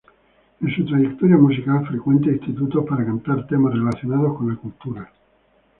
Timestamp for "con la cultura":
4.35-5.13